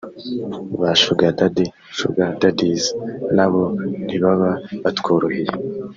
ba 0.81 0.91
shugadadi 1.03 1.65
(Sugar 1.99 2.31
daddies) 2.41 2.83
nabo 3.35 3.63
ntibaba 4.05 4.49
batworoheye 4.83 5.51